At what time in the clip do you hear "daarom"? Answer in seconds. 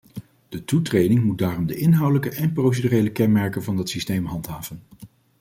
1.37-1.65